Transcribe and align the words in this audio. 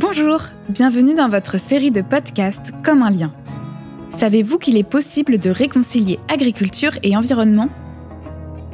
Bonjour, 0.00 0.42
bienvenue 0.68 1.14
dans 1.14 1.28
votre 1.28 1.58
série 1.58 1.90
de 1.90 2.02
podcasts 2.02 2.70
Comme 2.84 3.02
un 3.02 3.10
lien. 3.10 3.32
Savez-vous 4.10 4.58
qu'il 4.58 4.76
est 4.76 4.88
possible 4.88 5.38
de 5.38 5.50
réconcilier 5.50 6.20
agriculture 6.28 6.92
et 7.02 7.16
environnement? 7.16 7.68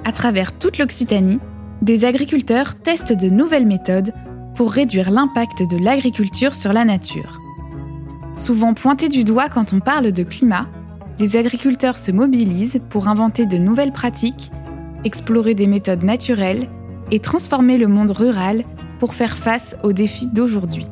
À 0.05 0.13
travers 0.13 0.53
toute 0.53 0.77
l'Occitanie, 0.77 1.39
des 1.81 2.05
agriculteurs 2.05 2.75
testent 2.75 3.15
de 3.15 3.31
nouvelles 3.31 3.67
méthodes 3.67 4.13
pour 4.55 4.71
réduire 4.71 5.11
l'impact 5.11 5.63
de 5.63 5.79
l'agriculture 5.79 6.55
sur 6.55 6.75
la 6.75 6.85
nature. 6.85 7.41
Souvent 8.37 8.75
pointés 8.75 9.09
du 9.09 9.25
doigt 9.25 9.49
quand 9.49 9.73
on 9.73 9.81
parle 9.81 10.13
de 10.13 10.25
climat, 10.25 10.67
les 11.19 11.39
agriculteurs 11.39 11.97
se 11.97 12.13
mobilisent 12.13 12.83
pour 12.91 13.09
inventer 13.09 13.47
de 13.47 13.57
nouvelles 13.57 13.93
pratiques, 13.93 14.53
explorer 15.05 15.55
des 15.55 15.69
méthodes 15.69 16.05
naturelles 16.05 16.69
et 17.11 17.21
transformer 17.21 17.79
le 17.79 17.89
monde 17.89 18.11
rural 18.11 18.63
pour 19.01 19.15
faire 19.15 19.39
face 19.39 19.75
aux 19.83 19.95
défis 19.95 20.29
d'aujourd'hui. 20.29 20.87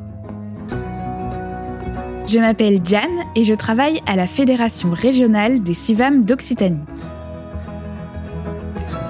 Je 2.25 2.39
m'appelle 2.39 2.79
Diane 2.79 3.09
et 3.35 3.43
je 3.43 3.53
travaille 3.53 4.01
à 4.07 4.15
la 4.15 4.27
Fédération 4.27 4.91
régionale 4.91 5.61
des 5.61 5.73
CIVAM 5.73 6.23
d'Occitanie. 6.23 6.79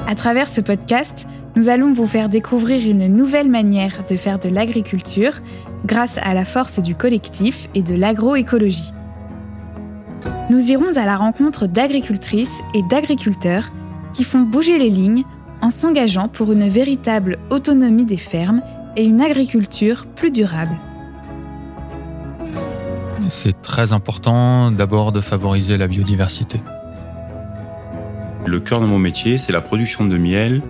À 0.07 0.15
travers 0.15 0.47
ce 0.47 0.61
podcast, 0.61 1.27
nous 1.55 1.69
allons 1.69 1.93
vous 1.93 2.07
faire 2.07 2.27
découvrir 2.27 2.89
une 2.89 3.07
nouvelle 3.07 3.49
manière 3.49 3.93
de 4.09 4.15
faire 4.15 4.39
de 4.39 4.49
l'agriculture 4.49 5.41
grâce 5.85 6.17
à 6.23 6.33
la 6.33 6.43
force 6.43 6.79
du 6.79 6.95
collectif 6.95 7.69
et 7.75 7.83
de 7.83 7.93
l'agroécologie. 7.93 8.93
Nous 10.49 10.71
irons 10.71 10.97
à 10.97 11.05
la 11.05 11.15
rencontre 11.15 11.67
d'agricultrices 11.67 12.61
et 12.73 12.81
d'agriculteurs 12.89 13.71
qui 14.13 14.23
font 14.23 14.41
bouger 14.41 14.79
les 14.79 14.89
lignes 14.89 15.23
en 15.61 15.69
s'engageant 15.69 16.29
pour 16.29 16.51
une 16.51 16.67
véritable 16.67 17.37
autonomie 17.51 18.05
des 18.05 18.17
fermes 18.17 18.61
et 18.97 19.03
une 19.03 19.21
agriculture 19.21 20.07
plus 20.15 20.31
durable. 20.31 20.75
C'est 23.29 23.61
très 23.61 23.93
important 23.93 24.71
d'abord 24.71 25.11
de 25.11 25.21
favoriser 25.21 25.77
la 25.77 25.87
biodiversité. 25.87 26.61
Le 28.45 28.59
cœur 28.59 28.81
de 28.81 28.85
mon 28.85 28.99
métier, 28.99 29.37
c'est 29.37 29.53
la 29.53 29.61
production 29.61 30.05
de 30.05 30.17
miel. 30.17 30.61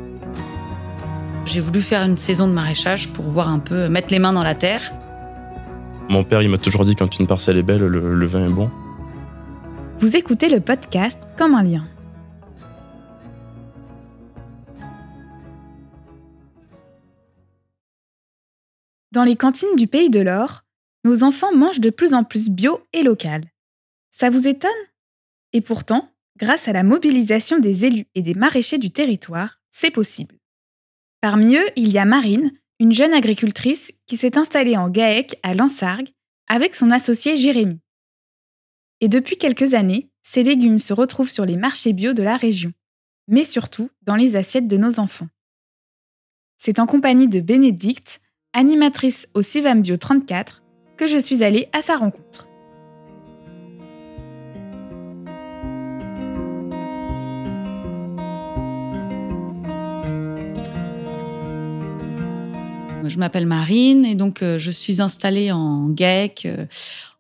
J'ai 1.46 1.60
voulu 1.60 1.82
faire 1.82 2.04
une 2.04 2.18
saison 2.18 2.48
de 2.48 2.54
maraîchage 2.54 3.10
pour 3.10 3.26
voir 3.30 3.50
un 3.50 3.60
peu 3.60 3.90
mettre 3.90 4.12
les 4.12 4.20
mains 4.20 4.34
dans 4.34 4.44
la 4.44 4.56
terre. 4.56 4.94
Mon 6.10 6.24
père, 6.24 6.42
il 6.42 6.50
m'a 6.50 6.58
toujours 6.58 6.86
dit 6.86 6.96
quand 6.96 7.20
une 7.20 7.28
parcelle 7.28 7.58
est 7.58 7.64
belle, 7.64 7.86
le, 7.86 8.16
le 8.16 8.26
vin 8.26 8.46
est 8.46 8.52
bon. 8.52 8.70
Vous 10.00 10.16
écoutez 10.16 10.50
le 10.50 10.60
podcast 10.60 11.20
Comme 11.38 11.56
un 11.56 11.64
lien. 11.64 11.86
Dans 19.12 19.24
les 19.24 19.36
cantines 19.36 19.76
du 19.78 19.88
Pays 19.88 20.10
de 20.10 20.20
l'Or, 20.22 20.64
nos 21.04 21.24
enfants 21.24 21.54
mangent 21.56 21.80
de 21.80 21.90
plus 21.90 22.14
en 22.14 22.24
plus 22.24 22.50
bio 22.50 22.82
et 22.94 23.04
local. 23.04 23.50
Ça 24.12 24.30
vous 24.30 24.48
étonne? 24.48 24.72
Et 25.52 25.62
pourtant, 25.62 26.12
grâce 26.38 26.68
à 26.68 26.74
la 26.74 26.84
mobilisation 26.84 27.60
des 27.60 27.86
élus 27.86 28.08
et 28.16 28.22
des 28.22 28.34
maraîchers 28.34 28.78
du 28.78 28.92
territoire, 28.92 29.60
c'est 29.72 29.92
possible. 29.92 30.36
Parmi 31.22 31.56
eux, 31.56 31.68
il 31.76 31.90
y 31.90 31.98
a 31.98 32.06
Marine, 32.06 32.52
une 32.80 32.94
jeune 32.94 33.14
agricultrice 33.14 33.94
qui 34.06 34.18
s'est 34.18 34.38
installée 34.38 34.78
en 34.78 34.90
GAEC 34.90 35.40
à 35.44 35.54
Lansargues 35.54 36.12
avec 36.48 36.76
son 36.76 36.92
associé 36.92 37.38
Jérémy. 37.38 37.80
Et 39.02 39.10
depuis 39.10 39.38
quelques 39.38 39.74
années, 39.74 40.10
ces 40.22 40.44
légumes 40.44 40.80
se 40.80 40.94
retrouvent 40.94 41.30
sur 41.30 41.46
les 41.46 41.58
marchés 41.58 41.94
bio 41.94 42.14
de 42.14 42.24
la 42.24 42.38
région, 42.38 42.74
mais 43.28 43.44
surtout 43.44 43.90
dans 44.02 44.16
les 44.16 44.36
assiettes 44.36 44.68
de 44.68 44.78
nos 44.78 45.00
enfants. 45.00 45.28
C'est 46.58 46.80
en 46.80 46.86
compagnie 46.86 47.28
de 47.28 47.42
Bénédicte, 47.42 48.22
animatrice 48.54 49.28
au 49.34 49.42
Civam 49.42 49.82
Bio 49.82 49.98
34, 49.98 50.63
je 51.08 51.18
suis 51.18 51.44
allée 51.44 51.70
à 51.74 51.82
sa 51.82 51.98
rencontre. 51.98 52.48
Je 63.14 63.20
m'appelle 63.20 63.46
Marine 63.46 64.06
et 64.06 64.16
donc 64.16 64.42
euh, 64.42 64.58
je 64.58 64.72
suis 64.72 65.00
installée 65.00 65.52
en 65.52 65.88
GAEC, 65.90 66.48
euh, 66.48 66.66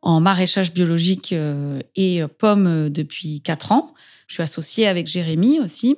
en 0.02 0.22
maraîchage 0.22 0.74
biologique 0.74 1.34
euh, 1.34 1.82
et 1.96 2.22
pommes 2.40 2.90
depuis 2.90 3.42
quatre 3.42 3.72
ans. 3.72 3.94
Je 4.26 4.34
suis 4.34 4.44
associée 4.44 4.88
avec 4.88 5.06
Jérémy 5.06 5.60
aussi. 5.60 5.98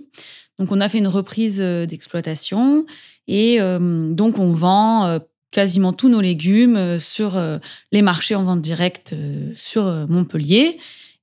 Donc 0.59 0.73
on 0.73 0.81
a 0.81 0.90
fait 0.90 0.97
une 0.97 1.07
reprise 1.07 1.59
d'exploitation 1.59 2.85
et 3.28 3.59
donc 3.59 4.40
on 4.40 4.52
vend 4.52 5.19
quasiment 5.55 5.93
tous 5.93 6.09
nos 6.09 6.19
légumes 6.19 6.75
euh, 6.75 6.99
sur 6.99 7.38
euh, 7.38 7.59
les 7.93 8.01
marchés 8.01 8.35
en 8.35 8.43
vente 8.43 8.61
directe 8.61 9.13
euh, 9.13 9.51
sur 9.53 9.85
Montpellier. 10.09 10.77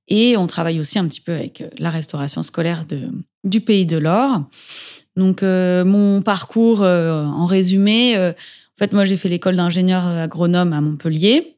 Et 0.07 0.37
on 0.37 0.47
travaille 0.47 0.79
aussi 0.79 0.97
un 0.97 1.07
petit 1.07 1.21
peu 1.21 1.33
avec 1.33 1.63
la 1.77 1.91
restauration 1.91 2.41
scolaire 2.41 2.85
de, 2.87 3.09
du 3.43 3.61
Pays 3.61 3.85
de 3.85 3.97
l'Or. 3.97 4.41
Donc, 5.15 5.43
mon 5.43 6.21
parcours, 6.23 6.81
en 6.81 7.45
résumé, 7.45 8.17
en 8.17 8.33
fait, 8.77 8.91
moi, 8.91 9.05
j'ai 9.05 9.15
fait 9.15 9.29
l'école 9.29 9.55
d'ingénieur 9.55 10.05
agronome 10.05 10.73
à 10.73 10.81
Montpellier. 10.81 11.55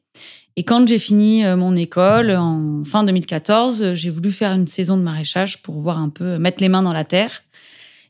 Et 0.54 0.62
quand 0.62 0.86
j'ai 0.86 1.00
fini 1.00 1.42
mon 1.56 1.74
école, 1.74 2.30
en 2.30 2.84
fin 2.84 3.02
2014, 3.02 3.94
j'ai 3.94 4.10
voulu 4.10 4.30
faire 4.30 4.52
une 4.52 4.68
saison 4.68 4.96
de 4.96 5.02
maraîchage 5.02 5.60
pour 5.62 5.80
voir 5.80 5.98
un 5.98 6.08
peu, 6.08 6.38
mettre 6.38 6.62
les 6.62 6.68
mains 6.68 6.82
dans 6.82 6.92
la 6.92 7.04
terre. 7.04 7.42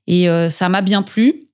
Et 0.06 0.28
ça 0.50 0.68
m'a 0.68 0.82
bien 0.82 1.02
plu. 1.02 1.45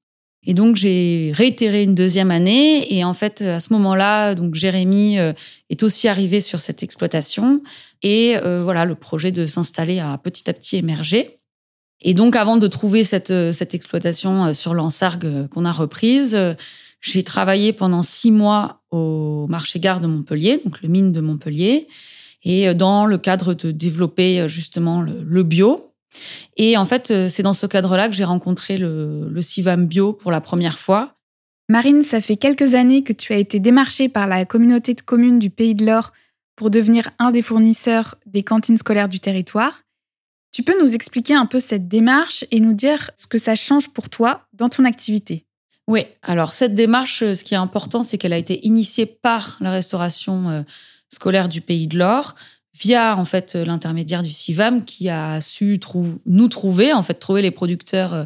Et 0.45 0.55
donc 0.55 0.77
j'ai 0.77 1.33
réitéré 1.35 1.85
une 1.85 1.95
deuxième 1.95 2.31
année. 2.31 2.93
Et 2.95 3.05
en 3.05 3.15
fait 3.15 3.43
à 3.43 3.61
ce 3.61 3.73
moment-là 3.75 4.35
donc 4.35 4.55
Jérémy 4.55 5.19
euh, 5.19 5.33
est 5.71 5.83
aussi 5.83 6.09
arrivé 6.09 6.41
sur 6.41 6.61
cette 6.61 6.83
exploitation. 6.83 7.63
Et 8.03 8.37
euh, 8.37 8.63
voilà 8.63 8.85
le 8.85 8.95
projet 8.95 9.31
de 9.31 9.47
s'installer 9.47 10.01
a 10.01 10.19
petit 10.19 10.49
à 10.51 10.53
petit 10.53 10.77
émergé. 10.77 11.39
Et 12.01 12.15
donc 12.15 12.35
avant 12.35 12.57
de 12.57 12.67
trouver 12.67 13.05
cette 13.05 13.31
euh, 13.31 13.53
cette 13.53 13.75
exploitation 13.75 14.53
sur 14.53 14.75
l'Ansargue 14.75 15.49
qu'on 15.49 15.65
a 15.65 15.73
reprise, 15.73 16.37
j'ai 17.01 17.23
travaillé 17.23 17.73
pendant 17.73 18.03
six 18.03 18.31
mois 18.31 18.83
au 18.91 19.47
marché 19.49 19.79
gare 19.79 20.01
de 20.01 20.07
Montpellier, 20.07 20.61
donc 20.65 20.83
le 20.83 20.89
mine 20.89 21.13
de 21.13 21.21
Montpellier, 21.21 21.89
et 22.45 22.75
dans 22.75 23.07
le 23.07 23.19
cadre 23.19 23.55
de 23.55 23.71
développer 23.71 24.49
justement 24.49 25.03
le 25.03 25.43
bio 25.43 25.92
et 26.57 26.77
en 26.77 26.85
fait, 26.85 27.11
euh, 27.11 27.29
c'est 27.29 27.43
dans 27.43 27.53
ce 27.53 27.67
cadre-là 27.67 28.09
que 28.09 28.15
j'ai 28.15 28.25
rencontré 28.25 28.77
le, 28.77 29.29
le 29.29 29.43
Civam 29.43 29.87
Bio 29.87 30.13
pour 30.13 30.31
la 30.31 30.41
première 30.41 30.79
fois. 30.79 31.17
Marine, 31.69 32.03
ça 32.03 32.21
fait 32.21 32.37
quelques 32.37 32.75
années 32.75 33.03
que 33.03 33.13
tu 33.13 33.33
as 33.33 33.39
été 33.39 33.59
démarchée 33.59 34.09
par 34.09 34.27
la 34.27 34.45
communauté 34.45 34.95
de 34.95 35.01
communes 35.01 35.39
du 35.39 35.51
Pays 35.51 35.75
de 35.75 35.87
l'Or 35.87 36.13
pour 36.57 36.71
devenir 36.71 37.11
un 37.19 37.31
des 37.31 37.43
fournisseurs 37.43 38.17
des 38.27 38.43
cantines 38.43 38.77
scolaires 38.77 39.09
du 39.09 39.21
territoire. 39.21 39.83
Tu 40.53 40.63
peux 40.63 40.79
nous 40.83 40.95
expliquer 40.95 41.35
un 41.35 41.47
peu 41.47 41.61
cette 41.61 41.89
démarche 41.89 42.45
et 42.51 42.61
nous 42.61 42.75
dire 42.75 43.11
ce 43.17 43.27
que 43.27 43.39
ça 43.39 43.55
change 43.55 43.89
pour 43.89 44.11
toi 44.11 44.47
dans 44.53 44.69
ton 44.69 44.85
activité? 44.85 45.47
Oui, 45.89 46.05
alors 46.23 46.53
cette 46.53 46.75
démarche, 46.75 47.23
euh, 47.23 47.35
ce 47.35 47.43
qui 47.43 47.55
est 47.55 47.59
important, 47.59 48.03
c'est 48.03 48.19
qu'elle 48.19 48.33
a 48.33 48.39
été 48.39 48.65
initiée 48.67 49.07
par 49.07 49.57
la 49.61 49.71
restauration 49.71 50.51
euh, 50.51 50.63
scolaire 51.09 51.49
du 51.49 51.61
Pays 51.61 51.89
de 51.89 51.99
l'Or 51.99 52.35
via 52.79 53.17
en 53.17 53.25
fait 53.25 53.55
l'intermédiaire 53.55 54.23
du 54.23 54.31
CIVAM 54.31 54.85
qui 54.85 55.09
a 55.09 55.41
su 55.41 55.79
nous 56.27 56.49
trouver, 56.49 56.93
en 56.93 57.03
fait 57.03 57.15
trouver 57.15 57.43
les 57.43 57.51
producteurs 57.51 58.15
euh, 58.15 58.25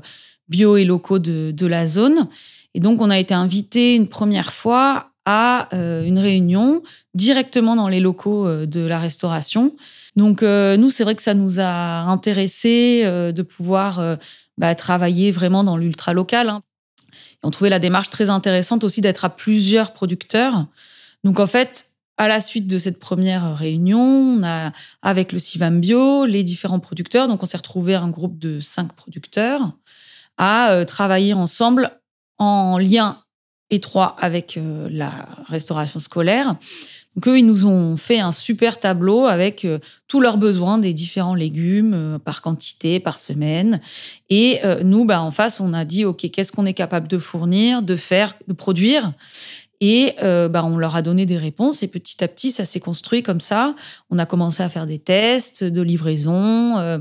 bio 0.48 0.76
et 0.76 0.84
locaux 0.84 1.18
de, 1.18 1.50
de 1.50 1.66
la 1.66 1.86
zone. 1.86 2.28
Et 2.74 2.80
donc 2.80 3.00
on 3.00 3.10
a 3.10 3.18
été 3.18 3.34
invité 3.34 3.94
une 3.94 4.08
première 4.08 4.52
fois 4.52 5.10
à 5.24 5.68
euh, 5.74 6.04
une 6.04 6.18
réunion 6.18 6.82
directement 7.14 7.74
dans 7.74 7.88
les 7.88 7.98
locaux 8.00 8.46
euh, 8.46 8.66
de 8.66 8.80
la 8.80 8.98
restauration. 8.98 9.76
Donc 10.14 10.40
nous, 10.40 10.88
c'est 10.88 11.04
vrai 11.04 11.14
que 11.14 11.20
ça 11.20 11.34
nous 11.34 11.60
a 11.60 12.00
intéressé 12.00 13.02
de 13.04 13.42
pouvoir 13.42 14.16
bah, 14.56 14.74
travailler 14.74 15.30
vraiment 15.30 15.62
dans 15.62 15.76
l'ultra 15.76 16.14
local. 16.14 16.48
Hein. 16.48 16.62
On 17.42 17.50
trouvait 17.50 17.68
la 17.68 17.78
démarche 17.78 18.08
très 18.08 18.30
intéressante 18.30 18.82
aussi 18.82 19.02
d'être 19.02 19.26
à 19.26 19.28
plusieurs 19.28 19.92
producteurs. 19.92 20.64
Donc 21.22 21.38
en 21.38 21.46
fait, 21.46 21.90
à 22.18 22.28
la 22.28 22.40
suite 22.40 22.66
de 22.66 22.78
cette 22.78 22.98
première 22.98 23.56
réunion, 23.56 24.00
on 24.00 24.42
a, 24.42 24.72
avec 25.02 25.32
le 25.32 25.38
Civam 25.38 25.80
Bio, 25.80 26.24
les 26.24 26.44
différents 26.44 26.80
producteurs, 26.80 27.28
donc 27.28 27.42
on 27.42 27.46
s'est 27.46 27.56
retrouvé 27.56 27.94
un 27.94 28.08
groupe 28.08 28.38
de 28.38 28.60
cinq 28.60 28.92
producteurs, 28.94 29.72
à 30.38 30.70
euh, 30.72 30.84
travailler 30.84 31.34
ensemble 31.34 31.90
en 32.38 32.78
lien 32.78 33.22
étroit 33.70 34.16
avec 34.20 34.56
euh, 34.56 34.88
la 34.90 35.26
restauration 35.46 36.00
scolaire. 36.00 36.56
Donc 37.16 37.28
eux, 37.28 37.38
ils 37.38 37.46
nous 37.46 37.66
ont 37.66 37.96
fait 37.96 38.20
un 38.20 38.32
super 38.32 38.78
tableau 38.78 39.24
avec 39.24 39.64
euh, 39.64 39.78
tous 40.06 40.20
leurs 40.20 40.36
besoins 40.36 40.78
des 40.78 40.92
différents 40.92 41.34
légumes 41.34 42.18
par 42.24 42.42
quantité, 42.42 43.00
par 43.00 43.18
semaine. 43.18 43.80
Et 44.28 44.60
nous, 44.84 45.04
bah, 45.06 45.22
en 45.22 45.30
face, 45.30 45.60
on 45.60 45.72
a 45.72 45.84
dit, 45.84 46.04
OK, 46.04 46.30
qu'est-ce 46.30 46.52
qu'on 46.52 46.66
est 46.66 46.74
capable 46.74 47.08
de 47.08 47.18
fournir, 47.18 47.82
de 47.82 47.96
faire, 47.96 48.34
de 48.46 48.52
produire? 48.52 49.12
Et 49.80 50.14
euh, 50.22 50.48
bah, 50.48 50.64
on 50.64 50.76
leur 50.76 50.96
a 50.96 51.02
donné 51.02 51.26
des 51.26 51.38
réponses 51.38 51.82
et 51.82 51.88
petit 51.88 52.22
à 52.22 52.28
petit, 52.28 52.50
ça 52.50 52.64
s'est 52.64 52.80
construit 52.80 53.22
comme 53.22 53.40
ça. 53.40 53.74
On 54.10 54.18
a 54.18 54.26
commencé 54.26 54.62
à 54.62 54.68
faire 54.68 54.86
des 54.86 54.98
tests 54.98 55.64
de 55.64 55.82
livraison, 55.82 56.78
euh, 56.78 56.98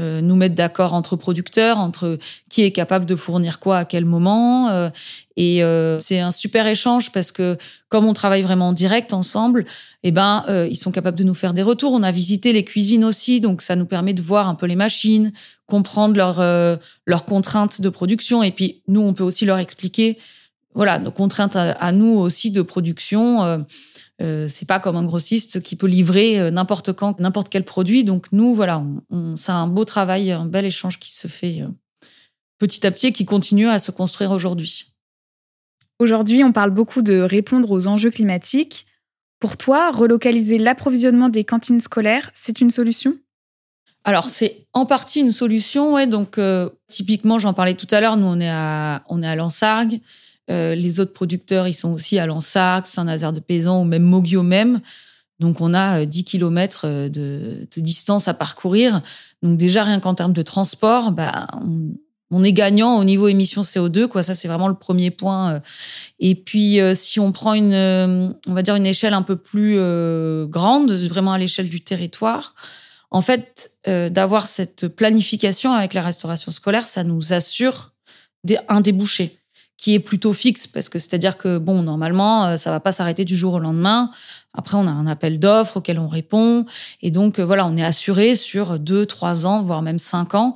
euh, 0.00 0.22
nous 0.22 0.36
mettre 0.36 0.54
d'accord 0.54 0.94
entre 0.94 1.16
producteurs, 1.16 1.78
entre 1.78 2.18
qui 2.48 2.62
est 2.62 2.70
capable 2.70 3.04
de 3.04 3.14
fournir 3.14 3.60
quoi 3.60 3.76
à 3.76 3.84
quel 3.84 4.06
moment. 4.06 4.70
Euh, 4.70 4.88
et 5.36 5.62
euh, 5.62 6.00
c'est 6.00 6.18
un 6.18 6.30
super 6.30 6.66
échange 6.66 7.12
parce 7.12 7.30
que 7.30 7.58
comme 7.90 8.06
on 8.06 8.14
travaille 8.14 8.40
vraiment 8.40 8.68
en 8.68 8.72
direct 8.72 9.12
ensemble, 9.12 9.66
eh 10.02 10.10
ben 10.10 10.44
ils 10.48 10.76
sont 10.76 10.92
capables 10.92 11.18
de 11.18 11.24
nous 11.24 11.34
faire 11.34 11.52
des 11.52 11.62
retours. 11.62 11.92
On 11.92 12.02
a 12.02 12.10
visité 12.10 12.54
les 12.54 12.64
cuisines 12.64 13.04
aussi, 13.04 13.40
donc 13.42 13.60
ça 13.60 13.76
nous 13.76 13.84
permet 13.84 14.14
de 14.14 14.22
voir 14.22 14.48
un 14.48 14.54
peu 14.54 14.64
les 14.64 14.76
machines, 14.76 15.30
comprendre 15.66 16.16
leurs 16.16 16.40
leurs 17.06 17.24
contraintes 17.26 17.82
de 17.82 17.88
production. 17.90 18.42
Et 18.42 18.50
puis 18.50 18.82
nous, 18.88 19.02
on 19.02 19.12
peut 19.12 19.24
aussi 19.24 19.44
leur 19.44 19.58
expliquer, 19.58 20.16
voilà, 20.74 20.98
nos 20.98 21.10
contraintes 21.10 21.56
à 21.56 21.92
nous 21.92 22.16
aussi 22.18 22.50
de 22.50 22.62
production 22.62 23.64
euh, 24.22 24.46
c'est 24.46 24.66
pas 24.66 24.78
comme 24.78 24.96
un 24.96 25.04
grossiste 25.04 25.62
qui 25.62 25.74
peut 25.74 25.88
livrer 25.88 26.38
euh, 26.38 26.50
n'importe 26.50 26.92
quand, 26.92 27.18
n'importe 27.18 27.48
quel 27.48 27.64
produit. 27.64 28.04
Donc 28.04 28.26
nous, 28.30 28.54
voilà, 28.54 28.84
on, 29.10 29.36
c'est 29.36 29.52
un 29.52 29.66
beau 29.66 29.84
travail, 29.84 30.30
un 30.30 30.46
bel 30.46 30.64
échange 30.64 30.98
qui 30.98 31.10
se 31.10 31.26
fait 31.26 31.62
euh, 31.62 31.68
petit 32.58 32.86
à 32.86 32.90
petit 32.92 33.08
et 33.08 33.12
qui 33.12 33.24
continue 33.24 33.68
à 33.68 33.78
se 33.78 33.90
construire 33.90 34.30
aujourd'hui. 34.30 34.94
Aujourd'hui, 35.98 36.44
on 36.44 36.52
parle 36.52 36.70
beaucoup 36.70 37.02
de 37.02 37.20
répondre 37.20 37.70
aux 37.70 37.86
enjeux 37.86 38.10
climatiques. 38.10 38.86
Pour 39.40 39.56
toi, 39.56 39.90
relocaliser 39.90 40.58
l'approvisionnement 40.58 41.28
des 41.28 41.44
cantines 41.44 41.80
scolaires, 41.80 42.30
c'est 42.32 42.60
une 42.60 42.70
solution? 42.70 43.16
Alors 44.04 44.26
c'est 44.26 44.66
en 44.72 44.84
partie 44.84 45.20
une 45.20 45.30
solution, 45.30 45.94
ouais. 45.94 46.08
Donc 46.08 46.40
typiquement, 46.88 47.38
j'en 47.38 47.54
parlais 47.54 47.74
tout 47.74 47.86
à 47.92 48.00
l'heure. 48.00 48.16
Nous, 48.16 48.26
on 48.26 48.40
est 48.40 48.50
à 48.50 49.04
on 49.08 49.22
est 49.22 49.28
à 49.28 49.36
Lansargues. 49.36 50.00
Euh, 50.52 50.74
les 50.74 51.00
autres 51.00 51.12
producteurs, 51.12 51.66
ils 51.66 51.74
sont 51.74 51.92
aussi 51.92 52.18
à 52.18 52.26
Lansac, 52.26 52.86
Saint-Nazaire 52.86 53.32
de 53.32 53.40
Paysan 53.40 53.80
ou 53.80 53.84
même 53.84 54.02
Mogio 54.02 54.42
même. 54.42 54.80
Donc 55.40 55.60
on 55.60 55.74
a 55.74 56.04
10 56.04 56.20
euh, 56.20 56.22
km 56.24 56.82
euh, 56.84 57.08
de, 57.08 57.66
distance 57.76 58.28
à 58.28 58.34
parcourir. 58.34 59.02
Donc 59.42 59.56
déjà 59.56 59.82
rien 59.82 59.98
qu'en 59.98 60.14
termes 60.14 60.34
de 60.34 60.42
transport, 60.42 61.10
bah, 61.10 61.48
on, 62.30 62.44
est 62.44 62.52
gagnant 62.52 62.98
au 62.98 63.04
niveau 63.04 63.28
émissions 63.28 63.62
CO2. 63.62 64.08
Quoi, 64.08 64.22
ça 64.22 64.34
c'est 64.34 64.46
vraiment 64.46 64.68
le 64.68 64.74
premier 64.74 65.10
point. 65.10 65.62
Et 66.20 66.34
puis 66.34 66.78
si 66.94 67.18
on 67.18 67.32
prend 67.32 67.54
une, 67.54 67.74
on 67.74 68.54
va 68.54 68.62
dire 68.62 68.76
une 68.76 68.86
échelle 68.86 69.14
un 69.14 69.22
peu 69.22 69.36
plus 69.36 69.76
grande, 70.48 70.92
vraiment 70.92 71.32
à 71.32 71.38
l'échelle 71.38 71.68
du 71.68 71.82
territoire, 71.82 72.54
en 73.10 73.20
fait, 73.20 73.72
d'avoir 73.86 74.46
cette 74.46 74.88
planification 74.88 75.72
avec 75.72 75.92
la 75.92 76.00
restauration 76.00 76.52
scolaire, 76.52 76.86
ça 76.86 77.04
nous 77.04 77.34
assure 77.34 77.92
un 78.68 78.80
débouché 78.80 79.41
qui 79.82 79.94
est 79.94 79.98
plutôt 79.98 80.32
fixe 80.32 80.68
parce 80.68 80.88
que 80.88 81.00
c'est-à-dire 81.00 81.36
que 81.36 81.58
bon 81.58 81.82
normalement 81.82 82.46
euh, 82.46 82.56
ça 82.56 82.70
va 82.70 82.78
pas 82.78 82.92
s'arrêter 82.92 83.24
du 83.24 83.34
jour 83.34 83.54
au 83.54 83.58
lendemain. 83.58 84.12
Après 84.54 84.76
on 84.76 84.86
a 84.86 84.92
un 84.92 85.08
appel 85.08 85.40
d'offres 85.40 85.78
auquel 85.78 85.98
on 85.98 86.06
répond 86.06 86.66
et 87.02 87.10
donc 87.10 87.40
euh, 87.40 87.44
voilà 87.44 87.66
on 87.66 87.76
est 87.76 87.82
assuré 87.82 88.36
sur 88.36 88.78
deux 88.78 89.06
trois 89.06 89.44
ans 89.44 89.60
voire 89.60 89.82
même 89.82 89.98
cinq 89.98 90.36
ans 90.36 90.54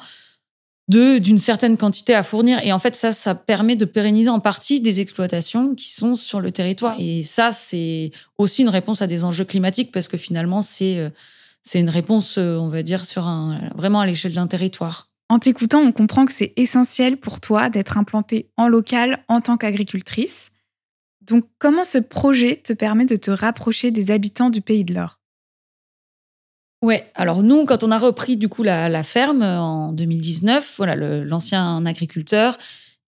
de 0.87 1.19
d'une 1.19 1.38
certaine 1.38 1.76
quantité 1.76 2.14
à 2.14 2.23
fournir 2.23 2.61
et 2.62 2.73
en 2.73 2.78
fait 2.78 2.94
ça 2.94 3.11
ça 3.11 3.34
permet 3.34 3.75
de 3.75 3.84
pérenniser 3.84 4.31
en 4.31 4.38
partie 4.38 4.78
des 4.81 5.00
exploitations 5.00 5.75
qui 5.75 5.88
sont 5.88 6.14
sur 6.14 6.40
le 6.40 6.52
territoire 6.52 6.94
et 7.00 7.25
ça 7.25 7.50
c'est 7.50 8.12
aussi 8.38 8.62
une 8.62 8.69
réponse 8.69 9.02
à 9.02 9.08
des 9.08 9.25
enjeux 9.25 9.44
climatiques 9.44 9.90
parce 9.90 10.06
que 10.06 10.17
finalement 10.17 10.62
c'est 10.62 10.99
euh, 10.99 11.11
c'est 11.64 11.81
une 11.81 11.90
réponse 11.90 12.38
on 12.38 12.69
va 12.69 12.84
dire 12.84 13.05
sur 13.05 13.26
un 13.26 13.70
vraiment 13.75 13.99
à 13.99 14.06
l'échelle 14.06 14.34
d'un 14.34 14.46
territoire. 14.46 15.08
En 15.28 15.38
t'écoutant, 15.38 15.81
on 15.81 15.93
comprend 15.93 16.25
que 16.25 16.32
c'est 16.32 16.52
essentiel 16.56 17.17
pour 17.17 17.40
toi 17.40 17.69
d'être 17.69 17.99
implantée 17.99 18.50
en 18.56 18.69
local 18.69 19.25
en 19.28 19.40
tant 19.40 19.56
qu'agricultrice. 19.56 20.52
Donc, 21.20 21.49
comment 21.58 21.84
ce 21.84 21.99
projet 21.99 22.56
te 22.56 22.73
permet 22.73 23.06
de 23.06 23.17
te 23.17 23.31
rapprocher 23.31 23.90
des 23.90 24.12
habitants 24.12 24.50
du 24.50 24.61
pays 24.61 24.84
de 24.84 24.94
l'Or? 24.94 25.19
Ouais, 26.82 27.11
alors 27.14 27.43
nous, 27.43 27.64
quand 27.64 27.82
on 27.82 27.90
a 27.90 27.99
repris 27.99 28.37
du 28.37 28.49
coup 28.49 28.62
la, 28.62 29.02
ferme 29.02 29.43
en 29.43 29.93
2019, 29.93 30.75
voilà, 30.76 30.94
l'ancien 30.94 31.84
agriculteur, 31.84 32.56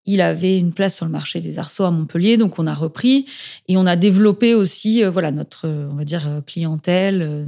il 0.05 0.23
avait 0.23 0.59
une 0.59 0.73
place 0.73 0.97
sur 0.97 1.05
le 1.05 1.13
marché 1.13 1.41
des 1.41 1.59
arceaux 1.59 1.85
à 1.85 1.91
Montpellier, 1.91 2.39
donc 2.39 2.59
on 2.59 2.67
a 2.67 2.75
repris 2.75 3.27
et 3.69 3.77
on 3.77 3.85
a 3.85 3.95
développé 3.95 4.55
aussi, 4.55 5.05
euh, 5.05 5.11
voilà, 5.11 5.31
notre, 5.31 5.69
on 5.69 5.95
va 5.95 6.05
dire, 6.05 6.27
euh, 6.29 6.41
clientèle, 6.41 7.21
euh, 7.21 7.45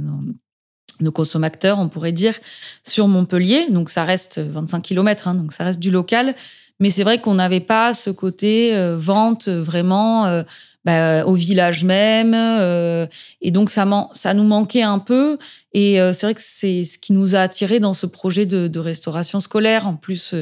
nos 1.01 1.11
consommateurs, 1.11 1.79
on 1.79 1.89
pourrait 1.89 2.11
dire, 2.11 2.35
sur 2.83 3.07
Montpellier. 3.07 3.67
Donc 3.69 3.89
ça 3.89 4.03
reste 4.03 4.39
25 4.39 4.81
km, 4.81 5.27
hein, 5.27 5.35
donc 5.35 5.53
ça 5.53 5.63
reste 5.63 5.79
du 5.79 5.91
local. 5.91 6.35
Mais 6.81 6.89
c'est 6.89 7.03
vrai 7.03 7.21
qu'on 7.21 7.35
n'avait 7.35 7.59
pas 7.59 7.93
ce 7.93 8.09
côté 8.09 8.75
euh, 8.75 8.97
vente 8.97 9.47
vraiment 9.47 10.25
euh, 10.25 10.41
bah, 10.83 11.23
au 11.27 11.35
village 11.35 11.83
même. 11.83 12.33
Euh, 12.33 13.05
et 13.39 13.51
donc 13.51 13.69
ça, 13.69 13.87
ça 14.13 14.33
nous 14.33 14.43
manquait 14.43 14.81
un 14.81 14.97
peu. 14.97 15.37
Et 15.73 15.97
c'est 16.11 16.23
vrai 16.25 16.33
que 16.33 16.41
c'est 16.43 16.83
ce 16.83 16.97
qui 16.97 17.13
nous 17.13 17.35
a 17.35 17.39
attirés 17.39 17.79
dans 17.79 17.93
ce 17.93 18.07
projet 18.07 18.45
de, 18.45 18.67
de 18.67 18.79
restauration 18.79 19.39
scolaire. 19.39 19.87
En 19.87 19.95
plus, 19.95 20.35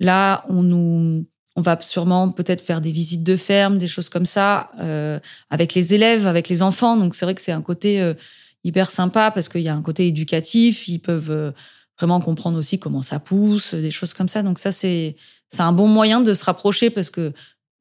là, 0.00 0.46
on 0.48 0.62
nous... 0.62 1.26
On 1.56 1.60
va 1.60 1.78
sûrement 1.80 2.30
peut-être 2.32 2.62
faire 2.62 2.80
des 2.80 2.90
visites 2.90 3.22
de 3.22 3.36
ferme, 3.36 3.78
des 3.78 3.86
choses 3.86 4.08
comme 4.08 4.26
ça, 4.26 4.72
avec 5.50 5.74
les 5.74 5.94
élèves, 5.94 6.26
avec 6.26 6.48
les 6.48 6.62
enfants. 6.62 6.96
Donc 6.96 7.14
c'est 7.14 7.24
vrai 7.24 7.36
que 7.36 7.40
c'est 7.40 7.52
un 7.52 7.62
côté 7.62 8.12
hyper 8.64 8.90
sympa 8.90 9.30
parce 9.30 9.48
qu'il 9.48 9.62
y 9.62 9.68
a 9.68 9.74
un 9.74 9.82
côté 9.82 10.06
éducatif. 10.08 10.88
Ils 10.88 10.98
peuvent 10.98 11.30
euh, 11.30 11.52
vraiment 11.98 12.20
comprendre 12.20 12.58
aussi 12.58 12.78
comment 12.78 13.02
ça 13.02 13.20
pousse, 13.20 13.74
des 13.74 13.90
choses 13.90 14.14
comme 14.14 14.28
ça. 14.28 14.42
Donc 14.42 14.58
ça, 14.58 14.72
c'est 14.72 15.16
c'est 15.50 15.62
un 15.62 15.72
bon 15.72 15.86
moyen 15.86 16.20
de 16.20 16.32
se 16.32 16.44
rapprocher 16.44 16.90
parce 16.90 17.10
que 17.10 17.32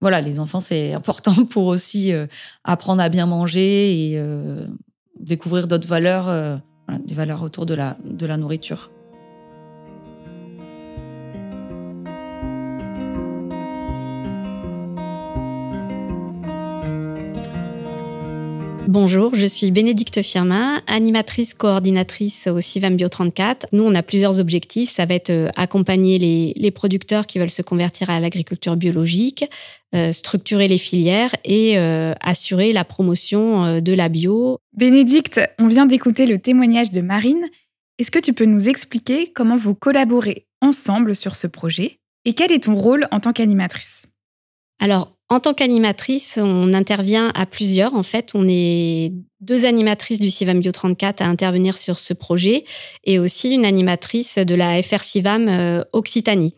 voilà, 0.01 0.21
les 0.21 0.39
enfants, 0.39 0.59
c'est 0.59 0.93
important 0.99 1.45
pour 1.45 1.67
aussi 1.67 2.11
euh, 2.11 2.27
apprendre 2.63 3.01
à 3.01 3.09
bien 3.09 3.25
manger 3.25 4.11
et 4.11 4.13
euh, 4.17 4.67
découvrir 5.19 5.67
d'autres 5.67 5.87
valeurs, 5.87 6.59
des 7.05 7.13
valeurs 7.13 7.43
autour 7.43 7.65
de 7.65 7.73
la, 7.73 7.97
de 8.03 8.25
la 8.25 8.35
nourriture. 8.35 8.91
Bonjour, 18.93 19.33
je 19.33 19.47
suis 19.47 19.71
Bénédicte 19.71 20.21
Firmin, 20.21 20.79
animatrice 20.85 21.55
coordinatrice 21.55 22.45
au 22.45 22.59
CIVAM 22.59 22.95
Bio 22.95 23.09
34. 23.09 23.65
Nous, 23.71 23.81
on 23.81 23.95
a 23.95 24.03
plusieurs 24.03 24.39
objectifs. 24.39 24.91
Ça 24.91 25.07
va 25.07 25.15
être 25.15 25.31
euh, 25.31 25.49
accompagner 25.55 26.19
les, 26.19 26.69
producteurs 26.69 27.25
qui 27.25 27.39
veulent 27.39 27.49
se 27.49 27.63
convertir 27.63 28.11
à 28.11 28.19
l'agriculture 28.19 28.75
biologique, 28.75 29.49
euh, 29.95 30.11
structurer 30.11 30.67
les 30.67 30.77
filières 30.77 31.31
et 31.43 31.79
euh, 31.79 32.13
assurer 32.21 32.71
la 32.71 32.83
promotion 32.83 33.81
de 33.81 33.93
la 33.93 34.09
bio. 34.09 34.59
Bénédicte, 34.77 35.41
on 35.57 35.65
vient 35.65 35.87
d'écouter 35.87 36.27
le 36.27 36.37
témoignage 36.37 36.91
de 36.91 37.01
Marine. 37.01 37.49
Est-ce 37.97 38.11
que 38.11 38.19
tu 38.19 38.33
peux 38.33 38.45
nous 38.45 38.69
expliquer 38.69 39.31
comment 39.33 39.57
vous 39.57 39.73
collaborez 39.73 40.45
ensemble 40.61 41.15
sur 41.15 41.35
ce 41.35 41.47
projet 41.47 41.97
et 42.25 42.33
quel 42.33 42.51
est 42.51 42.65
ton 42.65 42.75
rôle 42.75 43.07
en 43.09 43.19
tant 43.19 43.33
qu'animatrice? 43.33 44.05
Alors, 44.79 45.15
en 45.33 45.39
tant 45.39 45.53
qu'animatrice, 45.53 46.39
on 46.41 46.73
intervient 46.73 47.31
à 47.33 47.45
plusieurs. 47.45 47.95
En 47.95 48.03
fait, 48.03 48.31
on 48.35 48.47
est 48.47 49.11
deux 49.41 49.65
animatrices 49.65 50.19
du 50.19 50.29
CIVAM 50.29 50.59
Bio 50.59 50.71
34 50.71 51.21
à 51.21 51.25
intervenir 51.25 51.77
sur 51.77 51.97
ce 51.97 52.13
projet 52.13 52.65
et 53.03 53.17
aussi 53.17 53.51
une 53.51 53.65
animatrice 53.65 54.37
de 54.37 54.53
la 54.55 54.81
FR 54.81 55.01
CIVAM 55.01 55.47
euh, 55.49 55.83
Occitanie. 55.91 56.55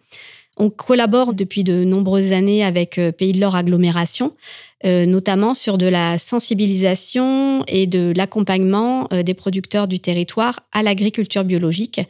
On 0.57 0.69
collabore 0.69 1.33
depuis 1.33 1.63
de 1.63 1.83
nombreuses 1.83 2.31
années 2.31 2.63
avec 2.63 2.97
euh, 2.97 3.11
Pays 3.11 3.33
de 3.33 3.39
l'Or 3.39 3.55
Agglomération, 3.55 4.33
euh, 4.85 5.05
notamment 5.05 5.53
sur 5.53 5.77
de 5.77 5.87
la 5.87 6.17
sensibilisation 6.17 7.63
et 7.67 7.87
de 7.87 8.13
l'accompagnement 8.15 9.07
des 9.11 9.33
producteurs 9.33 9.87
du 9.87 9.99
territoire 9.99 10.59
à 10.71 10.83
l'agriculture 10.83 11.43
biologique 11.43 12.01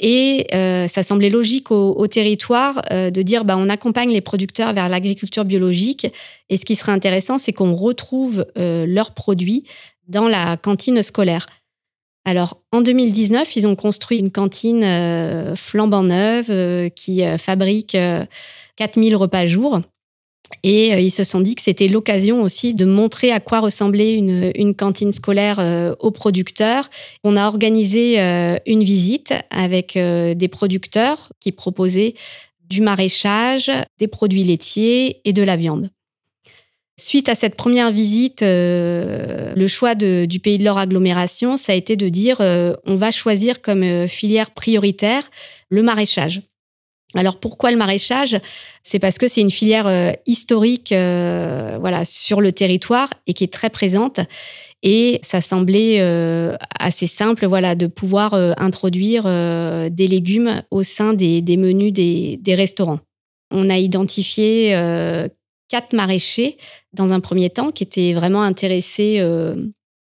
et 0.00 0.46
euh, 0.54 0.86
ça 0.86 1.02
semblait 1.02 1.30
logique 1.30 1.70
au, 1.70 2.06
territoire 2.06 2.82
euh, 2.92 3.10
de 3.10 3.22
dire 3.22 3.44
bah, 3.44 3.56
on 3.58 3.68
accompagne 3.68 4.10
les 4.10 4.20
producteurs 4.20 4.72
vers 4.72 4.88
l'agriculture 4.88 5.44
biologique. 5.44 6.06
Et 6.50 6.56
ce 6.56 6.64
qui 6.64 6.76
serait 6.76 6.92
intéressant, 6.92 7.38
c'est 7.38 7.52
qu'on 7.52 7.74
retrouve 7.74 8.46
euh, 8.56 8.86
leurs 8.86 9.12
produits 9.12 9.64
dans 10.06 10.28
la 10.28 10.56
cantine 10.56 11.02
scolaire. 11.02 11.46
Alors, 12.24 12.60
en 12.72 12.82
2019, 12.82 13.56
ils 13.56 13.66
ont 13.66 13.76
construit 13.76 14.18
une 14.18 14.30
cantine 14.30 14.84
flambant 15.56 16.02
neuve 16.02 16.90
qui 16.90 17.22
fabrique 17.38 17.96
4000 18.76 19.16
repas 19.16 19.46
jour. 19.46 19.80
Et 20.62 20.92
euh, 20.92 21.00
ils 21.00 21.10
se 21.10 21.24
sont 21.24 21.40
dit 21.40 21.54
que 21.54 21.62
c'était 21.62 21.88
l'occasion 21.88 22.42
aussi 22.42 22.74
de 22.74 22.84
montrer 22.84 23.32
à 23.32 23.40
quoi 23.40 23.60
ressemblait 23.60 24.14
une, 24.14 24.74
cantine 24.74 25.12
scolaire 25.12 25.58
euh, 25.58 25.94
aux 26.00 26.10
producteurs. 26.10 26.88
On 27.24 27.36
a 27.36 27.46
organisé 27.46 28.20
euh, 28.20 28.56
une 28.66 28.82
visite 28.82 29.34
avec 29.50 29.96
des 29.98 30.48
producteurs 30.48 31.32
qui 31.40 31.52
proposaient 31.52 32.14
du 32.68 32.80
maraîchage, 32.80 33.70
des 33.98 34.08
produits 34.08 34.44
laitiers 34.44 35.20
et 35.24 35.32
de 35.32 35.42
la 35.42 35.56
viande. 35.56 35.90
Suite 36.98 37.28
à 37.28 37.34
cette 37.34 37.54
première 37.54 37.92
visite, 37.92 38.42
le 38.42 39.66
choix 39.68 39.94
du 39.94 40.40
Pays 40.40 40.58
de 40.58 40.64
l'Or 40.64 40.78
agglomération, 40.78 41.56
ça 41.56 41.72
a 41.72 41.74
été 41.76 41.96
de 41.96 42.08
dire 42.08 42.40
on 42.40 42.96
va 42.96 43.12
choisir 43.12 43.62
comme 43.62 44.08
filière 44.08 44.50
prioritaire 44.50 45.22
le 45.70 45.82
maraîchage. 45.82 46.42
Alors 47.14 47.40
pourquoi 47.40 47.70
le 47.70 47.76
maraîchage? 47.76 48.36
C'est 48.82 48.98
parce 48.98 49.16
que 49.16 49.28
c'est 49.28 49.40
une 49.40 49.50
filière 49.50 49.86
euh, 49.86 50.12
historique 50.26 50.92
euh, 50.92 51.78
voilà 51.80 52.04
sur 52.04 52.42
le 52.42 52.52
territoire 52.52 53.08
et 53.26 53.32
qui 53.32 53.44
est 53.44 53.52
très 53.52 53.70
présente. 53.70 54.20
Et 54.82 55.18
ça 55.22 55.40
semblait 55.40 56.00
euh, 56.00 56.54
assez 56.78 57.08
simple, 57.08 57.46
voilà, 57.46 57.74
de 57.74 57.86
pouvoir 57.88 58.34
euh, 58.34 58.52
introduire 58.58 59.24
euh, 59.26 59.88
des 59.88 60.06
légumes 60.06 60.62
au 60.70 60.84
sein 60.84 61.14
des, 61.14 61.42
menus 61.56 61.92
des, 61.92 62.54
restaurants. 62.54 63.00
On 63.50 63.70
a 63.70 63.78
identifié 63.78 64.74
quatre 65.68 65.92
maraîchers 65.92 66.58
dans 66.92 67.12
un 67.12 67.20
premier 67.20 67.50
temps 67.50 67.70
qui 67.70 67.84
étaient 67.84 68.12
vraiment 68.14 68.42
intéressés 68.42 69.22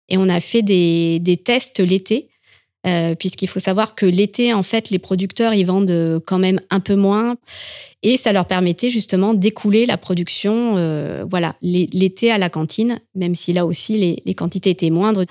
et 0.10 0.18
on 0.18 0.30
a 0.30 0.40
fait 0.40 0.62
des, 0.62 1.42
tests 1.44 1.80
l'été 1.80 2.30
euh, 2.86 3.16
puisqu'il 3.16 3.48
faut 3.48 3.60
savoir 3.60 3.96
que 3.96 4.06
l'été, 4.06 4.54
en 4.54 4.64
fait, 4.64 4.90
les 4.90 5.00
producteurs, 5.00 5.54
ils 5.54 5.64
vendent 5.64 5.90
euh, 5.90 6.20
quand 6.26 6.38
même 6.38 6.60
un 6.70 6.82
peu 6.82 6.96
moins. 6.96 7.38
Et 8.02 8.18
ça 8.18 8.34
leur 8.34 8.46
permettait 8.46 8.90
justement 8.90 9.34
d'écouler 9.34 9.86
la 9.86 9.98
production, 9.98 10.76
euh, 10.76 11.24
voilà, 11.26 11.56
l'été 11.62 12.30
à 12.30 12.38
la 12.38 12.50
cantine, 12.50 13.00
même 13.16 13.36
si 13.36 13.54
là 13.54 13.66
aussi, 13.66 14.22
les, 14.26 14.34
quantités 14.34 14.72
étaient 14.72 14.90
moindres. 14.90 15.24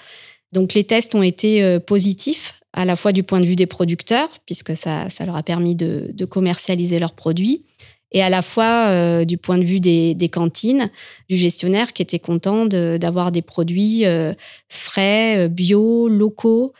Donc, 0.52 0.72
les 0.72 0.84
tests 0.84 1.14
ont 1.14 1.22
été 1.22 1.78
positifs, 1.80 2.60
à 2.72 2.86
la 2.86 2.96
fois 2.96 3.12
du 3.12 3.22
point 3.22 3.40
de 3.40 3.46
vue 3.46 3.56
des 3.56 3.66
producteurs, 3.66 4.30
puisque 4.46 4.74
ça, 4.74 5.10
ça 5.10 5.26
leur 5.26 5.36
a 5.36 5.42
permis 5.42 5.74
de 5.74 6.24
commercialiser 6.24 6.98
leurs 6.98 7.12
produits, 7.12 7.64
et 8.12 8.22
à 8.22 8.28
la 8.28 8.42
fois 8.42 8.88
euh, 8.88 9.24
du 9.24 9.38
point 9.38 9.58
de 9.58 9.64
vue 9.64 9.80
des, 9.80 10.28
cantines, 10.30 10.90
du 11.28 11.36
gestionnaire 11.36 11.92
qui 11.92 12.02
était 12.02 12.18
content 12.18 12.66
d'avoir 12.66 13.32
des 13.32 13.42
produits 13.42 14.04
euh, 14.06 14.32
frais, 14.68 15.48
bio, 15.48 16.08
locaux. 16.08 16.72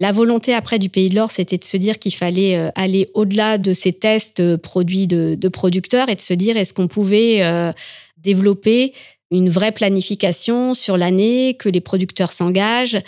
La 0.00 0.12
volonté 0.12 0.54
après 0.54 0.78
du 0.78 0.88
Pays 0.88 1.08
de 1.08 1.16
l'Or, 1.16 1.30
c'était 1.32 1.58
de 1.58 1.64
se 1.64 1.76
dire 1.76 1.98
qu'il 1.98 2.14
fallait 2.14 2.56
euh, 2.56 2.70
aller 2.76 3.10
au-delà 3.14 3.58
de 3.58 3.72
ces 3.72 3.92
tests 3.92 4.38
euh, 4.38 4.56
produits 4.56 5.08
de, 5.08 5.48
producteurs 5.48 6.08
et 6.08 6.14
de 6.14 6.20
se 6.20 6.34
dire 6.34 6.56
est-ce 6.56 6.72
qu'on 6.72 6.86
pouvait 6.86 7.42
euh, 7.42 7.72
développer 8.16 8.92
une 9.32 9.50
vraie 9.50 9.72
planification 9.72 10.74
sur 10.74 10.96
l'année, 10.96 11.56
que 11.58 11.68
les 11.68 11.80
producteurs 11.80 12.30
s'engagent? 12.30 12.98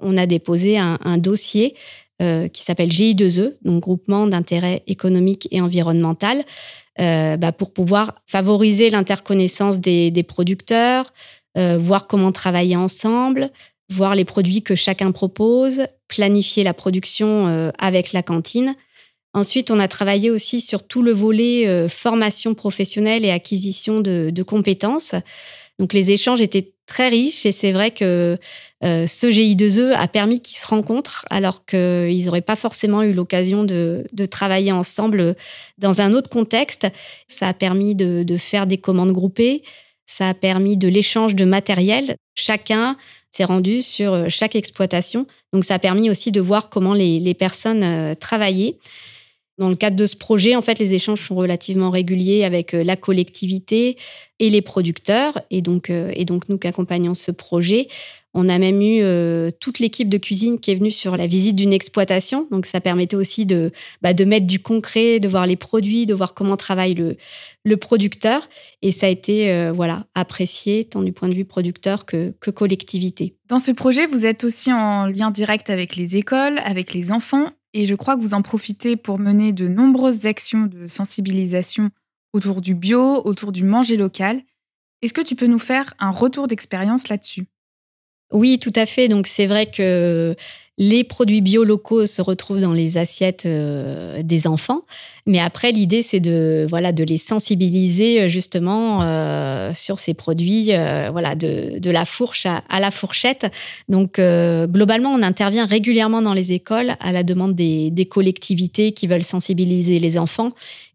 On 0.00 0.16
a 0.16 0.26
déposé 0.26 0.78
un, 0.78 1.18
dossier 1.18 1.74
qui 2.20 2.62
s'appelle 2.62 2.88
GI2E, 2.88 3.54
donc 3.64 3.82
groupement 3.82 4.26
d'intérêt 4.26 4.82
économique 4.88 5.46
et 5.52 5.60
environnemental, 5.60 6.44
bah, 6.98 7.52
pour 7.52 7.72
pouvoir 7.72 8.22
favoriser 8.26 8.90
l'interconnaissance 8.90 9.78
des, 9.80 10.24
producteurs, 10.26 11.12
voir 11.54 12.06
comment 12.06 12.32
travailler 12.32 12.76
ensemble, 12.76 13.50
voir 13.90 14.14
les 14.14 14.24
produits 14.24 14.62
que 14.62 14.74
chacun 14.74 15.12
propose, 15.12 15.82
planifier 16.08 16.62
la 16.62 16.74
production 16.74 17.48
euh, 17.48 17.70
avec 17.78 18.12
la 18.12 18.22
cantine. 18.22 18.74
Ensuite, 19.34 19.70
on 19.70 19.78
a 19.78 19.88
travaillé 19.88 20.30
aussi 20.30 20.60
sur 20.60 20.86
tout 20.86 21.02
le 21.02 21.12
volet 21.12 21.66
euh, 21.66 21.88
formation 21.88 22.54
professionnelle 22.54 23.24
et 23.24 23.30
acquisition 23.30 24.00
de, 24.00 24.42
compétences. 24.42 25.14
Donc 25.78 25.92
les 25.92 26.10
échanges 26.10 26.40
étaient 26.40 26.72
très 26.86 27.08
riches 27.08 27.46
et 27.46 27.52
c'est 27.52 27.72
vrai 27.72 27.90
que 27.90 28.38
euh, 28.84 29.06
ce 29.06 29.26
GI2E 29.26 29.92
a 29.92 30.06
permis 30.06 30.40
qu'ils 30.40 30.56
se 30.56 30.66
rencontrent 30.66 31.24
alors 31.30 31.64
qu'ils 31.64 32.24
n'auraient 32.24 32.40
pas 32.40 32.56
forcément 32.56 33.02
eu 33.02 33.12
l'occasion 33.12 33.64
de, 33.64 34.04
travailler 34.30 34.72
ensemble 34.72 35.34
dans 35.78 36.00
un 36.00 36.12
autre 36.12 36.30
contexte. 36.30 36.86
Ça 37.26 37.48
a 37.48 37.54
permis 37.54 37.94
de, 37.94 38.36
faire 38.36 38.66
des 38.66 38.78
commandes 38.78 39.12
groupées, 39.12 39.62
ça 40.06 40.28
a 40.28 40.34
permis 40.34 40.76
de 40.76 40.88
l'échange 40.88 41.34
de 41.34 41.44
matériel. 41.44 42.16
Chacun 42.34 42.96
s'est 43.30 43.44
rendu 43.44 43.82
sur 43.82 44.12
euh, 44.12 44.26
chaque 44.28 44.54
exploitation. 44.54 45.26
Donc 45.52 45.64
ça 45.64 45.74
a 45.74 45.78
permis 45.78 46.08
aussi 46.08 46.30
de 46.30 46.40
voir 46.40 46.70
comment 46.70 46.94
les, 46.94 47.34
personnes 47.34 47.82
euh, 47.82 48.14
travaillaient. 48.14 48.76
Dans 49.58 49.68
le 49.68 49.74
cadre 49.74 49.96
de 49.96 50.06
ce 50.06 50.14
projet, 50.14 50.54
en 50.54 50.62
fait, 50.62 50.78
les 50.78 50.94
échanges 50.94 51.26
sont 51.26 51.34
relativement 51.34 51.90
réguliers 51.90 52.44
avec 52.44 52.70
la 52.72 52.94
collectivité 52.94 53.96
et 54.38 54.50
les 54.50 54.62
producteurs. 54.62 55.40
Et 55.50 55.62
donc, 55.62 55.90
et 55.90 56.24
donc 56.24 56.48
nous 56.48 56.58
qui 56.58 56.68
accompagnons 56.68 57.14
ce 57.14 57.32
projet, 57.32 57.88
on 58.40 58.48
a 58.48 58.60
même 58.60 58.80
eu 58.80 59.00
euh, 59.02 59.50
toute 59.58 59.80
l'équipe 59.80 60.08
de 60.08 60.16
cuisine 60.16 60.60
qui 60.60 60.70
est 60.70 60.76
venue 60.76 60.92
sur 60.92 61.16
la 61.16 61.26
visite 61.26 61.56
d'une 61.56 61.72
exploitation. 61.72 62.46
Donc, 62.52 62.66
ça 62.66 62.80
permettait 62.80 63.16
aussi 63.16 63.46
de, 63.46 63.72
bah, 64.00 64.12
mettre 64.24 64.46
du 64.46 64.60
concret, 64.60 65.18
de 65.18 65.26
voir 65.26 65.44
les 65.44 65.56
produits, 65.56 66.06
de 66.06 66.14
voir 66.14 66.34
comment 66.34 66.56
travaille 66.56 66.94
le, 66.94 67.16
le 67.64 67.76
producteur. 67.76 68.48
Et 68.80 68.92
ça 68.92 69.06
a 69.06 69.08
été 69.08 69.50
euh, 69.50 69.72
voilà, 69.72 70.06
apprécié 70.14 70.84
tant 70.84 71.02
du 71.02 71.12
point 71.12 71.28
de 71.28 71.34
vue 71.34 71.44
producteur 71.44 72.06
que, 72.06 72.32
que 72.38 72.52
collectivité. 72.52 73.34
Dans 73.48 73.58
ce 73.58 73.72
projet, 73.72 74.06
vous 74.06 74.24
êtes 74.24 74.44
aussi 74.44 74.72
en 74.72 75.06
lien 75.06 75.32
direct 75.32 75.68
avec 75.68 75.96
les 75.96 76.16
écoles, 76.16 76.60
avec 76.64 76.94
les 76.94 77.10
enfants. 77.10 77.50
Et 77.74 77.86
je 77.86 77.96
crois 77.96 78.14
que 78.14 78.22
vous 78.22 78.34
en 78.34 78.42
profitez 78.42 78.94
pour 78.94 79.18
mener 79.18 79.52
de 79.52 79.66
nombreuses 79.66 80.26
actions 80.26 80.66
de 80.66 80.86
sensibilisation 80.86 81.90
autour 82.32 82.60
du 82.60 82.76
bio, 82.76 83.20
autour 83.24 83.50
du 83.50 83.64
manger 83.64 83.96
local. 83.96 84.42
Est-ce 85.02 85.12
que 85.12 85.22
tu 85.22 85.34
peux 85.34 85.46
nous 85.46 85.58
faire 85.58 85.94
un 85.98 86.12
retour 86.12 86.46
d'expérience 86.46 87.08
là-dessus? 87.08 87.48
Oui, 88.32 88.58
tout 88.58 88.72
à 88.74 88.86
fait. 88.86 89.08
Donc 89.08 89.26
c'est 89.26 89.46
vrai 89.46 89.66
que 89.66 90.36
les 90.80 91.02
produits 91.02 91.40
bio 91.40 91.64
locaux 91.64 92.06
se 92.06 92.22
retrouvent 92.22 92.60
dans 92.60 92.72
les 92.72 92.98
assiettes 92.98 93.46
euh, 93.46 94.22
des 94.22 94.46
enfants, 94.46 94.82
mais 95.26 95.40
après 95.40 95.72
l'idée 95.72 96.02
c'est 96.02 96.20
de 96.20 96.66
voilà 96.70 96.92
de 96.92 97.02
les 97.02 97.18
sensibiliser 97.18 98.20
euh, 98.20 98.28
justement 98.28 99.02
euh, 99.02 99.72
sur 99.74 99.98
ces 99.98 100.14
produits, 100.14 100.66
voilà 101.10 101.34
de, 101.34 101.80
de, 101.80 101.90
la 101.90 102.04
fourche 102.04 102.46
à, 102.46 102.80
la 102.80 102.90
fourchette. 102.92 103.50
Donc 103.88 104.20
globalement, 104.20 105.10
on 105.10 105.22
intervient 105.22 105.66
régulièrement 105.66 106.22
dans 106.22 106.34
les 106.34 106.52
écoles 106.52 106.94
à 107.00 107.12
la 107.12 107.24
demande 107.24 107.54
des, 107.54 107.90
des 107.90 108.04
collectivités 108.04 108.92
qui 108.92 109.06
veulent 109.06 109.24
sensibiliser 109.24 109.98
les 109.98 110.18
enfants. 110.18 110.50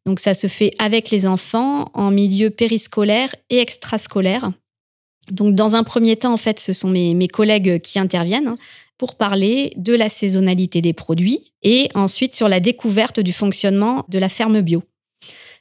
Donc 0.06 0.20
ça 0.20 0.34
se 0.34 0.48
fait 0.48 0.72
avec 0.80 1.12
les 1.12 1.26
enfants 1.26 1.90
en 1.94 2.12
milieu 2.12 2.50
périscolaire 2.50 3.36
et 3.50 3.60
extrascolaire. 3.60 4.52
Donc, 5.32 5.56
dans 5.56 5.76
un 5.76 5.84
premier 5.84 6.16
temps, 6.16 6.34
en 6.34 6.38
fait, 6.38 6.60
ce 6.60 6.74
sont 6.74 6.90
mes, 6.90 7.28
collègues 7.28 7.82
qui 7.82 8.00
interviennent 8.00 8.50
hein, 8.50 8.56
pour 8.98 9.16
parler 9.16 9.74
de 9.78 9.94
la 9.94 10.10
saisonnalité 10.10 10.82
des 10.82 10.94
produits 10.94 11.54
et 11.64 11.90
ensuite 11.96 12.36
sur 12.36 12.48
la 12.48 12.60
découverte 12.60 13.20
du 13.20 13.34
fonctionnement 13.34 14.06
de 14.10 14.20
la 14.20 14.30
ferme 14.30 14.62
bio. 14.62 14.84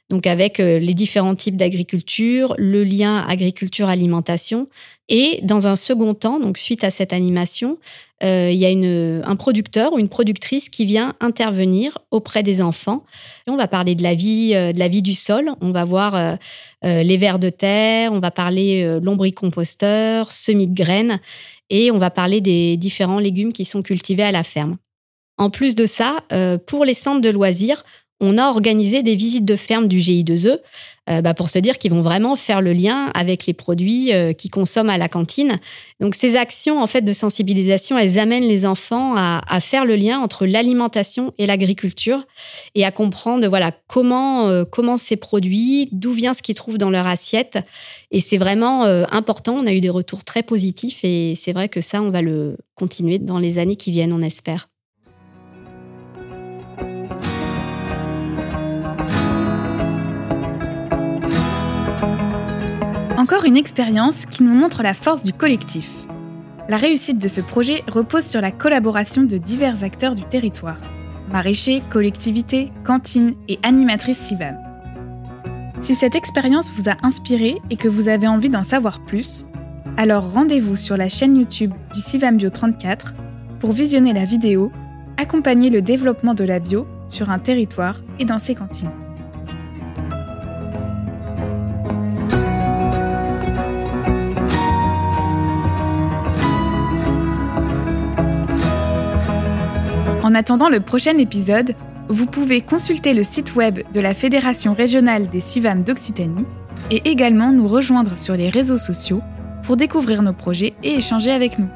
Donc, 0.09 0.27
avec 0.27 0.59
euh, 0.59 0.79
les 0.79 0.93
différents 0.93 1.33
types 1.33 1.55
d'agriculture, 1.55 2.53
le 2.57 2.83
lien 2.83 3.25
agriculture-alimentation. 3.27 4.67
Et 5.09 5.39
dans 5.43 5.67
un 5.67 5.75
second 5.75 6.13
temps, 6.13 6.39
donc 6.39 6.57
suite 6.57 6.83
à 6.83 6.91
cette 6.91 7.13
animation, 7.13 7.77
euh, 8.21 8.49
il 8.51 8.57
y 8.57 8.65
a 8.65 9.27
un 9.27 9.35
producteur 9.35 9.93
ou 9.93 9.99
une 9.99 10.09
productrice 10.09 10.69
qui 10.69 10.85
vient 10.85 11.15
intervenir 11.19 11.97
auprès 12.11 12.43
des 12.43 12.61
enfants. 12.61 13.05
On 13.47 13.55
va 13.55 13.67
parler 13.67 13.95
de 13.95 14.03
la 14.03 14.13
vie, 14.13 14.51
euh, 14.53 14.71
de 14.71 14.79
la 14.79 14.87
vie 14.87 15.01
du 15.01 15.13
sol. 15.13 15.51
On 15.61 15.71
va 15.71 15.83
voir 15.83 16.37
les 16.83 17.17
vers 17.17 17.39
de 17.39 17.49
terre. 17.49 18.11
On 18.11 18.19
va 18.19 18.29
parler 18.29 18.99
lombricomposteur, 19.01 20.31
semis 20.31 20.67
de 20.67 20.75
graines, 20.75 21.19
et 21.69 21.91
on 21.91 21.97
va 21.97 22.09
parler 22.11 22.41
des 22.41 22.75
différents 22.75 23.19
légumes 23.19 23.53
qui 23.53 23.63
sont 23.63 23.81
cultivés 23.81 24.23
à 24.23 24.31
la 24.31 24.43
ferme. 24.43 24.77
En 25.37 25.49
plus 25.49 25.75
de 25.75 25.85
ça, 25.85 26.23
pour 26.67 26.83
les 26.83 26.93
centres 26.93 27.21
de 27.21 27.29
loisirs, 27.29 27.83
on 28.19 28.37
a 28.37 28.47
organisé 28.47 29.03
des 29.03 29.15
visites 29.15 29.45
de 29.45 29.55
ferme 29.55 29.87
du 29.87 29.97
GI2E 29.97 30.59
euh, 31.09 31.21
bah, 31.21 31.33
pour 31.33 31.49
se 31.49 31.59
dire 31.59 31.77
qu'ils 31.77 31.91
vont 31.91 32.01
vraiment 32.01 32.37
faire 32.37 32.61
le 32.61 32.71
lien 32.71 33.11
avec 33.13 33.45
les 33.45 33.53
produits 33.53 34.13
euh, 34.13 34.31
qu'ils 34.31 34.51
consomment 34.51 34.89
à 34.89 34.97
la 34.97 35.09
cantine. 35.09 35.59
Donc 35.99 36.15
ces 36.15 36.37
actions 36.37 36.81
en 36.81 36.87
fait 36.87 37.01
de 37.01 37.11
sensibilisation, 37.11 37.97
elles 37.97 38.19
amènent 38.19 38.47
les 38.47 38.65
enfants 38.65 39.13
à, 39.17 39.41
faire 39.59 39.83
le 39.83 39.97
lien 39.97 40.19
entre 40.19 40.45
l'alimentation 40.45 41.33
et 41.37 41.45
l'agriculture 41.45 42.25
et 42.73 42.85
à 42.85 42.91
comprendre 42.91 43.45
voilà 43.49 43.73
comment 43.87 44.47
euh, 44.47 44.63
comment 44.63 44.97
ces 44.97 45.17
produits, 45.17 45.89
d'où 45.91 46.13
vient 46.13 46.33
ce 46.33 46.41
qu'ils 46.41 46.55
trouvent 46.55 46.77
dans 46.77 46.89
leur 46.89 47.05
assiette. 47.05 47.59
Et 48.11 48.21
c'est 48.21 48.37
vraiment 48.37 48.83
important. 48.83 49.55
On 49.55 49.67
a 49.67 49.73
eu 49.73 49.81
des 49.81 49.89
retours 49.89 50.23
très 50.23 50.43
positifs 50.43 50.99
et 51.03 51.33
c'est 51.35 51.51
vrai 51.51 51.67
que 51.67 51.81
ça, 51.81 52.01
on 52.01 52.11
va 52.11 52.21
le 52.21 52.57
continuer 52.75 53.19
dans 53.19 53.39
les 53.39 53.57
années 53.57 53.75
qui 53.75 53.91
viennent, 53.91 54.13
on 54.13 54.21
espère. 54.21 54.69
Encore 63.23 63.45
une 63.45 63.55
expérience 63.55 64.25
qui 64.25 64.43
nous 64.43 64.53
montre 64.53 64.83
la 64.83 64.93
force 64.93 65.23
du 65.23 65.31
collectif. 65.31 65.89
La 66.67 66.75
réussite 66.75 67.19
de 67.19 67.29
ce 67.29 67.39
projet 67.39 67.81
repose 67.87 68.25
sur 68.25 68.41
la 68.41 68.51
collaboration 68.51 69.23
de 69.23 69.37
divers 69.37 69.81
acteurs 69.85 70.13
du 70.13 70.25
territoire 70.25 70.75
maraîchers, 71.31 71.81
collectivités, 71.89 72.69
cantines 72.83 73.35
et 73.47 73.59
animatrices 73.63 74.17
CIVAM. 74.17 74.57
Si 75.79 75.95
cette 75.95 76.15
expérience 76.15 76.73
vous 76.73 76.89
a 76.89 76.97
inspiré 77.01 77.61
et 77.69 77.77
que 77.77 77.87
vous 77.87 78.09
avez 78.09 78.27
envie 78.27 78.49
d'en 78.49 78.61
savoir 78.61 78.99
plus, 78.99 79.47
alors 79.95 80.33
rendez-vous 80.33 80.75
sur 80.75 80.97
la 80.97 81.07
chaîne 81.07 81.37
YouTube 81.37 81.71
du 81.93 82.01
CIVAM 82.01 82.35
Bio 82.35 82.49
34 82.49 83.13
pour 83.61 83.71
visionner 83.71 84.11
la 84.11 84.25
vidéo 84.25 84.69
Accompagner 85.15 85.69
le 85.69 85.81
développement 85.81 86.33
de 86.33 86.43
la 86.43 86.59
bio 86.59 86.85
sur 87.07 87.29
un 87.29 87.39
territoire 87.39 88.01
et 88.19 88.25
dans 88.25 88.39
ses 88.39 88.53
cantines. 88.53 88.91
En 100.33 100.35
attendant 100.35 100.67
le 100.67 100.79
prochain 100.79 101.15
épisode, 101.19 101.75
vous 102.09 102.25
pouvez 102.25 102.61
consulter 102.61 103.13
le 103.13 103.23
site 103.23 103.53
web 103.53 103.81
de 103.93 103.99
la 103.99 104.15
Fédération 104.15 104.73
régionale 104.73 105.29
des 105.29 105.39
CIVAM 105.39 105.83
d'Occitanie 105.83 106.47
et 106.89 107.07
également 107.07 107.51
nous 107.51 107.67
rejoindre 107.67 108.17
sur 108.17 108.35
les 108.35 108.49
réseaux 108.49 108.79
sociaux 108.79 109.21
pour 109.61 109.77
découvrir 109.77 110.23
nos 110.23 110.33
projets 110.33 110.73
et 110.81 110.95
échanger 110.95 111.29
avec 111.29 111.59
nous. 111.59 111.67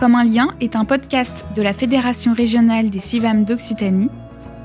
Comme 0.00 0.16
un 0.16 0.24
lien 0.24 0.48
est 0.60 0.74
un 0.74 0.84
podcast 0.84 1.44
de 1.54 1.62
la 1.62 1.72
Fédération 1.72 2.34
régionale 2.34 2.90
des 2.90 2.98
CIVAM 2.98 3.44
d'Occitanie, 3.44 4.10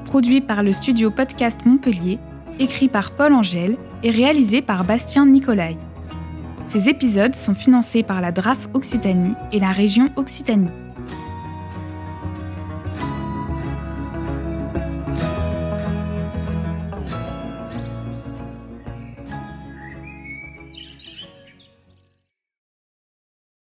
produit 0.06 0.42
par 0.42 0.64
le 0.64 0.74
studio 0.74 1.12
Podcast 1.12 1.60
Montpellier, 1.68 2.18
écrit 2.58 2.88
par 2.88 3.12
Paul 3.12 3.34
Angèle 3.36 3.78
et 4.02 4.10
réalisé 4.10 4.64
par 4.64 4.84
Bastien 4.84 5.28
Nicolai. 5.28 5.78
Ces 6.70 6.88
épisodes 6.88 7.34
sont 7.34 7.56
financés 7.56 8.04
par 8.04 8.22
la 8.22 8.32
DRAF 8.32 8.70
Occitanie 8.76 9.34
et 9.52 9.60
la 9.60 9.72
région 9.72 10.12
Occitanie. 10.18 10.70